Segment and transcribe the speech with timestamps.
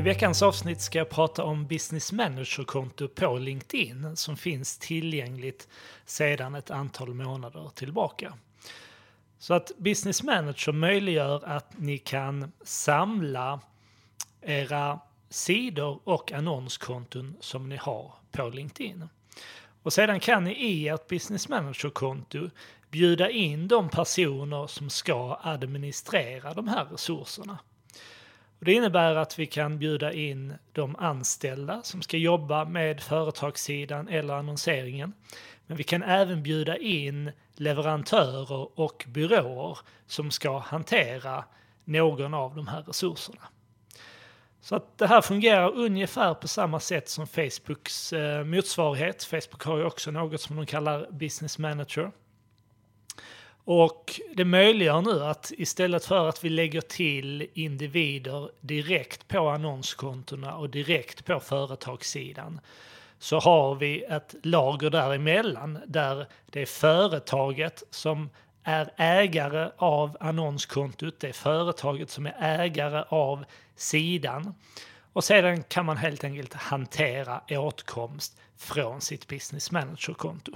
[0.00, 5.68] I veckans avsnitt ska jag prata om Business Manager-konto på LinkedIn som finns tillgängligt
[6.04, 8.34] sedan ett antal månader tillbaka.
[9.38, 13.60] Så att Business Manager möjliggör att ni kan samla
[14.40, 19.08] era sidor och annonskonton som ni har på LinkedIn.
[19.82, 22.50] Och sedan kan ni i ert Business Manager-konto
[22.90, 27.58] bjuda in de personer som ska administrera de här resurserna.
[28.60, 34.08] Och det innebär att vi kan bjuda in de anställda som ska jobba med företagssidan
[34.08, 35.12] eller annonseringen.
[35.66, 41.44] Men vi kan även bjuda in leverantörer och byråer som ska hantera
[41.84, 43.42] någon av de här resurserna.
[44.60, 49.24] Så att det här fungerar ungefär på samma sätt som Facebooks eh, motsvarighet.
[49.24, 52.10] Facebook har ju också något som de kallar Business Manager.
[53.72, 60.54] Och det möjliggör nu att istället för att vi lägger till individer direkt på annonskontona
[60.54, 62.60] och direkt på företagssidan
[63.18, 68.30] så har vi ett lager däremellan där det är företaget som
[68.62, 73.44] är ägare av annonskontot, det är företaget som är ägare av
[73.76, 74.54] sidan
[75.12, 80.52] och sedan kan man helt enkelt hantera åtkomst från sitt business manager-konto.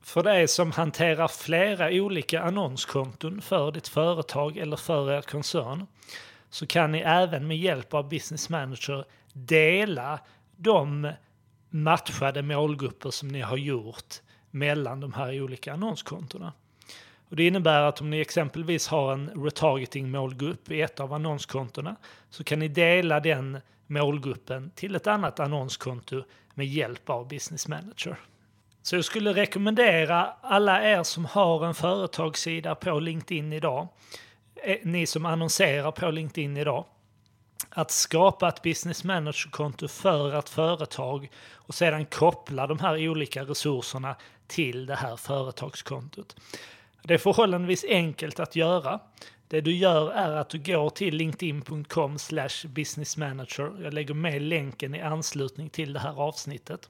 [0.00, 5.86] För dig som hanterar flera olika annonskonton för ditt företag eller för er koncern
[6.50, 10.20] så kan ni även med hjälp av Business Manager dela
[10.56, 11.12] de
[11.70, 14.14] matchade målgrupper som ni har gjort
[14.50, 16.52] mellan de här olika annonskontona.
[17.28, 21.96] Och det innebär att om ni exempelvis har en retargeting-målgrupp i ett av annonskontona
[22.30, 26.22] så kan ni dela den målgruppen till ett annat annonskonto
[26.54, 28.16] med hjälp av Business Manager.
[28.82, 33.88] Så jag skulle rekommendera alla er som har en företagssida på LinkedIn idag,
[34.54, 36.84] eh, ni som annonserar på LinkedIn idag,
[37.70, 44.16] att skapa ett business manager-konto för ett företag och sedan koppla de här olika resurserna
[44.46, 46.36] till det här företagskontot.
[47.02, 49.00] Det är förhållandevis enkelt att göra.
[49.48, 52.18] Det du gör är att du går till linkedin.com
[52.68, 53.82] businessmanager.
[53.82, 56.88] Jag lägger med länken i anslutning till det här avsnittet.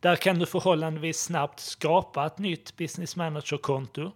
[0.00, 4.12] Där kan du förhållandevis snabbt skapa ett nytt business manager-konto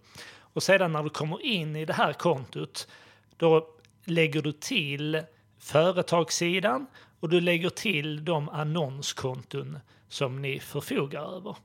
[0.52, 2.88] och sedan när du kommer in i det här kontot
[3.36, 3.66] då
[4.04, 5.22] lägger du till
[5.58, 6.86] företagssidan
[7.20, 11.56] och du lägger till de annonskonton som ni förfogar över.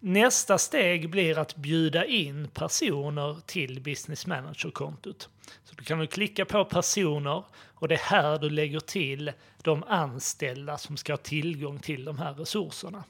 [0.00, 5.28] Nästa steg blir att bjuda in personer till Business Manager-kontot.
[5.64, 9.32] Så du kan du klicka på personer och det är här du lägger till
[9.62, 13.04] de anställda som ska ha tillgång till de här resurserna.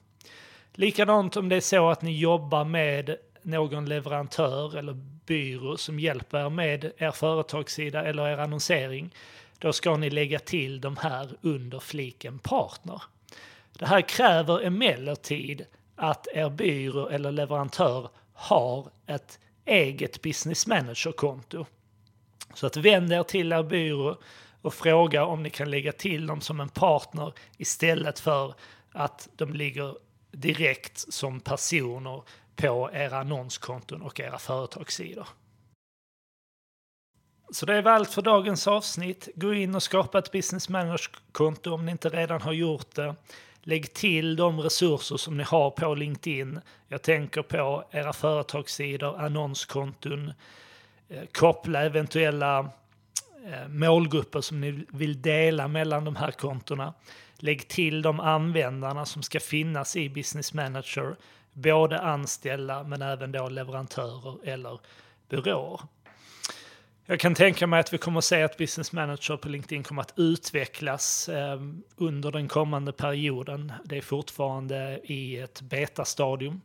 [0.72, 4.92] Likadant om det är så att ni jobbar med någon leverantör eller
[5.26, 9.14] byrå som hjälper er med er företagssida eller er annonsering.
[9.58, 13.02] Då ska ni lägga till de här under fliken partner.
[13.72, 15.66] Det här kräver emellertid
[15.96, 21.66] att er byrå eller leverantör har ett eget business manager-konto.
[22.54, 24.16] Så att vänd er till er byrå
[24.62, 28.54] och fråga om ni kan lägga till dem som en partner istället för
[28.92, 29.96] att de ligger
[30.30, 32.22] direkt som personer
[32.56, 35.28] på era annonskonton och era företagssidor.
[37.50, 39.28] Så det var allt för dagens avsnitt.
[39.34, 43.14] Gå in och skapa ett business manager-konto om ni inte redan har gjort det.
[43.62, 46.60] Lägg till de resurser som ni har på LinkedIn.
[46.88, 50.34] Jag tänker på era företagssidor, annonskonton, eh,
[51.14, 52.58] Eh, koppla eventuella
[53.46, 56.94] eh, målgrupper som ni vill dela mellan de här kontona.
[57.36, 61.16] Lägg till de användarna som ska finnas i Business Manager,
[61.52, 64.80] både anställda men även då leverantörer eller
[65.28, 65.80] byråer.
[67.06, 70.02] Jag kan tänka mig att vi kommer att se att Business Manager på LinkedIn kommer
[70.02, 71.60] att utvecklas eh,
[71.96, 73.72] under den kommande perioden.
[73.84, 76.60] Det är fortfarande i ett betastadium.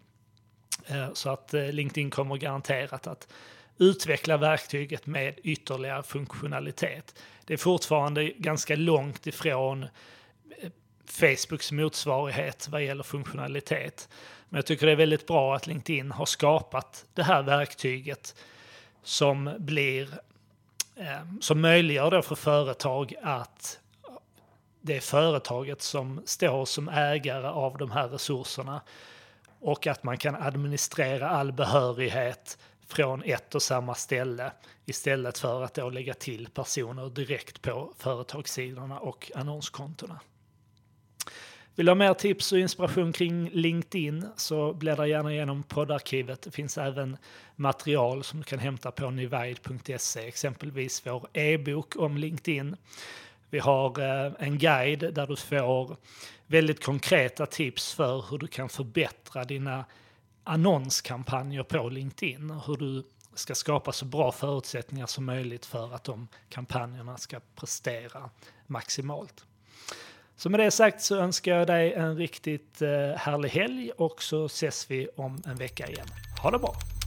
[0.86, 3.28] Eh, så att eh, LinkedIn kommer garanterat att
[3.80, 7.24] utveckla verktyget med ytterligare funktionalitet.
[7.46, 10.70] Det är fortfarande ganska långt ifrån eh,
[11.06, 14.10] Facebooks motsvarighet vad gäller funktionalitet.
[14.50, 18.36] Men jag tycker det är väldigt bra att LinkedIn har skapat det här verktyget
[19.04, 20.10] som blir
[20.96, 23.80] eh, som möjliggör då för företag att
[24.82, 28.82] det är företaget som står som ägare av de här resurserna
[29.60, 32.58] och att man kan administrera all behörighet
[32.89, 34.51] från ett och samma ställe
[34.86, 40.19] istället för att då lägga till personer direkt på företagssidorna och annonskontona.
[41.75, 46.41] Vill du ha mer tips och inspiration kring LinkedIn så bläddra gärna igenom poddarkivet.
[46.41, 47.18] Det finns även
[47.56, 52.75] material som du kan hämta på nivide.se, exempelvis vår e-bok om LinkedIn.
[53.50, 55.97] Vi har eh, en guide där du får
[56.47, 59.86] väldigt konkreta tips för hur du kan förbättra dina
[60.50, 62.51] annonskampanjer på LinkedIn.
[62.51, 63.04] och Hur du
[63.34, 68.30] ska skapa så bra förutsättningar som möjligt för att de kampanjerna ska prestera
[68.68, 69.46] maximalt.
[70.36, 74.46] Så med det sagt så önskar jag dig en riktigt eh, härlig helg och så
[74.46, 76.07] ses vi om en vecka igen.
[76.42, 76.99] Ha det bra!